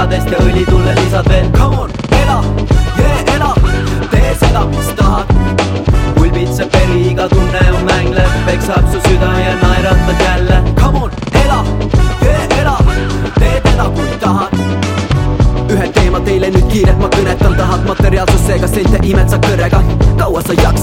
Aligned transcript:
vigadest 0.00 0.30
ja 0.32 0.38
õlitulle 0.44 0.94
lisad 0.96 1.26
veel. 1.28 1.48
Come 1.56 1.78
on, 1.84 1.90
ela, 2.22 2.38
yeah, 2.98 3.34
ela, 3.34 3.50
tee 4.10 4.32
seda, 4.40 4.64
mis 4.70 4.88
tahad. 4.96 5.32
Pulbitseb 6.16 6.72
veri, 6.72 7.00
iga 7.10 7.26
tunne 7.28 7.60
on 7.74 7.84
mängleb, 7.84 8.30
peksab 8.46 8.86
su 8.92 9.00
süda 9.04 9.32
ja 9.40 9.56
naeratad 9.60 10.24
jälle. 10.24 10.62
Come 10.80 11.04
on, 11.04 11.10
ela, 11.44 11.60
yeah, 12.22 12.58
ela, 12.60 12.76
tee 13.38 13.60
teda, 13.66 13.90
kui 13.96 14.16
tahad. 14.24 14.56
Ühe 15.70 15.90
teema 15.94 16.20
teile 16.26 16.50
nüüd 16.54 16.70
kiirelt 16.72 17.02
ma 17.02 17.10
kõnetan, 17.12 17.58
tahad 17.58 17.84
materiaalsust, 17.86 18.46
seega 18.46 18.70
sente 18.70 19.04
imed 19.06 19.30
sa 19.30 19.38
kõrega 19.44 19.84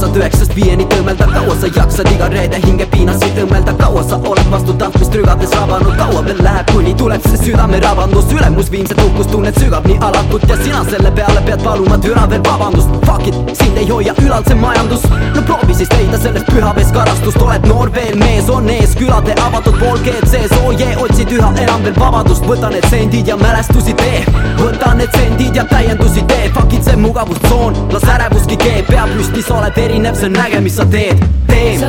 jaksad 0.07 0.21
üheksast 0.21 0.55
viieni 0.55 0.85
tõmmelda, 0.87 1.25
kaua 1.33 1.55
sa 1.59 1.67
jaksad 1.67 2.07
iga 2.11 2.27
reede 2.31 2.59
hinge 2.63 2.85
piinasid 2.91 3.33
tõmmelda, 3.35 3.73
kaua 3.79 4.03
sa 4.07 4.15
oled 4.15 4.49
vastu 4.51 4.73
tahtmist 4.79 5.15
rügates 5.15 5.51
rabanud, 5.51 5.95
kaua 5.97 6.21
veel 6.23 6.39
läheb, 6.43 6.71
kuni 6.71 6.93
tuleb 6.95 7.23
see 7.27 7.39
südamerabandus, 7.41 8.29
ülemus 8.31 8.71
viimset 8.71 9.01
uhkust 9.03 9.31
tunned 9.31 9.57
sügab 9.59 9.87
nii 9.87 9.97
alatult 10.07 10.47
ja 10.47 10.57
sina 10.61 10.83
selle 10.87 11.11
peale 11.11 11.41
pead 11.47 11.63
paluma 11.63 11.97
türa 11.99 12.23
veel 12.29 12.43
vabandust, 12.45 12.93
fuck 13.03 13.27
it, 13.27 13.35
sind 13.59 13.77
ei 13.77 13.89
hoia 13.89 14.13
ülal 14.23 14.45
see 14.47 14.55
majandus, 14.61 15.03
no 15.35 15.43
proovi 15.49 15.75
siis 15.75 15.91
leida 15.97 16.21
sellest 16.23 16.47
pühavest 16.53 16.95
karastust, 16.95 17.41
oled 17.43 17.67
noor 17.67 17.91
veel 17.97 18.15
mees, 18.21 18.47
on 18.53 18.69
ees 18.71 18.95
külade 18.99 19.35
avatud 19.43 19.75
poolkeed 19.81 20.23
sees, 20.31 20.53
oo 20.61 20.71
jee, 20.71 20.95
otsid 21.03 21.35
üha 21.35 21.51
enam 21.65 21.83
veel 21.83 21.99
vabadust, 21.99 22.47
võta 22.47 22.71
need 22.71 22.87
sendid 22.93 23.27
ja 23.27 23.35
mälestusi 23.41 23.97
tee, 23.99 24.23
võta 24.61 24.93
need 24.95 25.11
sendid 25.19 25.36
ja 25.57 25.65
täiendusi 25.65 26.21
tee, 26.21 26.51
fuck 26.53 26.73
it 26.73 26.83
see 26.83 26.95
mugavustsoon, 26.95 27.87
las 27.93 28.03
ärevuski 28.13 28.57
keeb, 28.61 28.85
pea 28.85 29.07
püsti, 29.09 29.41
sa 29.41 29.57
oled 29.57 29.79
erinev, 29.81 30.17
see 30.19 30.29
on 30.29 30.37
äge, 30.43 30.59
mis 30.61 30.77
sa 30.77 30.85
teed, 30.85 31.23
teen 31.49 31.81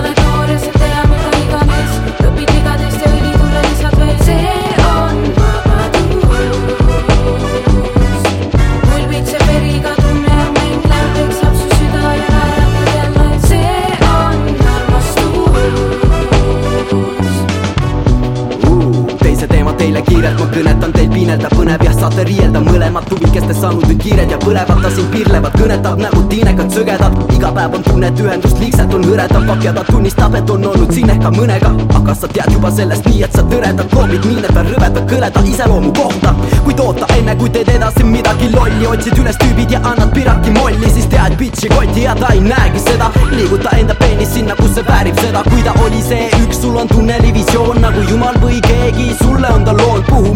teile 19.99 20.07
kiirelt 20.07 20.39
ma 20.39 20.47
kõnetan 20.53 20.93
teil 20.95 21.09
piinelda 21.11 21.49
põnev 21.53 21.83
jah, 21.83 21.95
saate 21.97 22.25
riielda. 22.27 22.61
Mõlemad 22.63 23.07
tubikestest 23.11 23.61
saanud 23.61 23.87
nüüd 23.89 24.01
kiired 24.03 24.31
ja 24.31 24.39
põlevad 24.43 24.83
ta 24.83 24.91
siin 24.95 25.09
pirlevad, 25.11 25.55
kõnetab 25.59 25.99
nägu 26.03 26.23
tiinekad 26.31 26.71
sögedad 26.75 27.17
iga 27.35 27.51
päev 27.55 27.75
on 27.75 27.83
tunne, 27.87 28.11
et 28.11 28.21
ühendust 28.23 28.59
liigselt 28.63 28.95
on 28.95 29.07
hõredam, 29.07 29.47
pakja 29.49 29.73
ta 29.75 29.85
tunnistab, 29.89 30.35
et 30.39 30.51
on 30.51 30.67
olnud 30.71 30.93
siin 30.95 31.11
ehk 31.11 31.23
ka 31.23 31.33
mõnega. 31.35 31.73
Aga 31.99 32.15
sa 32.15 32.31
tead 32.31 32.55
juba 32.55 32.71
sellest 32.75 33.09
nii, 33.09 33.23
et 33.27 33.39
sa 33.39 33.45
tõredad, 33.51 33.87
kloobid 33.93 34.27
miine 34.29 34.53
ta 34.55 34.65
rõvedad 34.67 35.11
kõleda 35.11 35.45
iseloomu 35.53 35.93
kohta. 35.99 36.35
Kuid 36.67 36.83
oota 36.85 37.09
enne, 37.17 37.35
kui 37.41 37.51
teed 37.55 37.73
edasi 37.75 38.07
midagi 38.07 38.51
lolli, 38.55 38.87
otsid 38.87 39.19
üles 39.19 39.39
tüübid 39.43 39.75
ja 39.75 39.83
annad 39.83 40.15
piraki 40.15 40.55
molli, 40.55 40.93
siis 40.95 41.09
tead 41.11 41.39
bitch'i 41.41 41.73
koti 41.73 42.07
ja 42.07 42.15
ta 42.19 42.33
ei 42.35 42.45
näegi 42.45 42.85
seda. 42.87 43.11
Liiguta 43.35 43.75
enda 43.79 43.99
peenis 43.99 44.35
sinna, 44.35 44.57
kus 44.59 44.77
see 44.77 44.87
väärib 44.87 45.19
seda, 45.23 45.43
kui 45.51 45.65
ta 45.67 45.75
oli 45.85 46.03
see 46.07 46.31
üks, 46.43 46.63
sul 46.63 46.79
on 46.79 46.91
tunnelivisioon 46.91 47.83
nagu 47.83 48.07
jumal 48.11 48.39
või 48.43 48.63
keegi, 48.67 49.11
sulle 49.23 49.28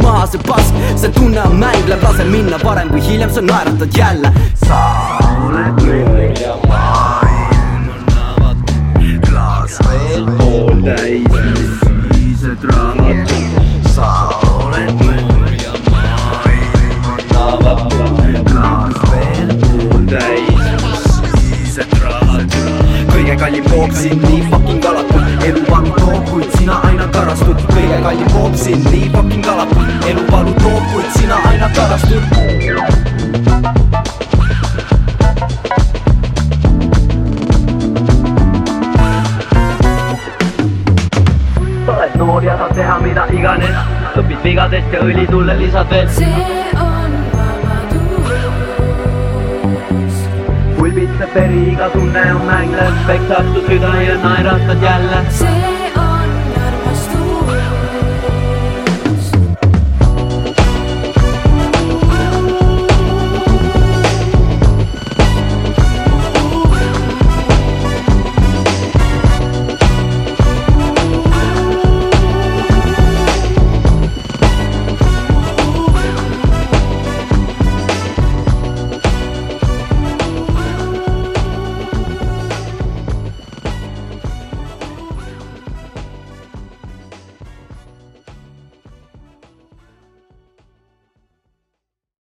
maha 0.03 0.27
see 0.27 0.39
pask, 0.49 0.75
see 1.01 1.11
tunne 1.17 1.41
on 1.47 1.57
mänglev, 1.63 2.03
lase 2.03 2.25
minna 2.25 2.59
varem 2.65 2.91
või 2.93 3.03
hiljem 3.07 3.31
sa 3.33 3.41
naeratad 3.41 3.99
jälle. 3.99 4.33
sa 4.67 4.81
oled 5.47 5.83
müür 5.87 6.33
ja 6.41 6.57
maailm 6.69 7.89
on 7.95 8.05
avatud, 8.25 9.21
klaas 9.29 9.79
veel 9.87 10.27
pooltäis, 10.39 11.39
ühised 12.17 12.67
raamatud. 12.71 13.61
sa 13.95 14.11
oled 14.59 14.93
müür 15.07 15.55
ja 15.63 15.75
maailm 15.91 17.11
on 17.15 17.37
avatud, 17.47 18.43
klaas 18.51 18.99
veel 19.13 19.55
pooltäis, 19.65 21.07
ühised 21.43 21.99
raamatud. 22.03 22.73
kõige 23.15 23.39
kallim 23.45 23.71
kook 23.71 23.95
sind 24.03 24.27
nii 24.29 24.43
fucking 24.51 24.91
alatud, 24.93 25.47
elu 25.51 25.67
valu 25.71 25.95
toob, 26.01 26.25
kuid 26.33 26.59
sina 26.59 26.81
aina 26.91 27.09
karastud. 27.19 27.72
Kallim 28.03 28.29
kook 28.33 28.57
sind 28.57 28.85
nii 28.91 29.11
fucking 29.15 29.47
alatud, 29.49 29.91
elu 30.11 30.23
valu 30.31 30.53
toob, 30.63 30.85
kuid 30.93 31.11
sina 31.17 31.37
aina 31.51 31.69
karastud. 31.77 32.23
sa 41.87 41.93
oled 41.97 42.15
noor 42.19 42.43
ja 42.45 42.57
saad 42.59 42.75
teha 42.79 42.97
mida 43.05 43.27
iganes, 43.39 43.77
õpid 44.23 44.41
vigadest 44.47 44.97
ja 44.97 45.05
õlitulle 45.07 45.55
lisad 45.61 45.95
veel 45.95 46.09
see 46.17 46.49
on 46.87 47.13
vabadus. 47.37 48.41
pulbitseb 50.81 51.39
veri, 51.39 51.63
iga 51.77 51.87
tunne 51.95 52.27
on 52.35 52.43
mänglev, 52.51 52.99
peksab 53.07 53.55
su 53.55 53.61
süda 53.71 53.95
ja 54.09 54.19
naeratad 54.27 54.91
jälle 54.91 55.23
see 55.43 55.82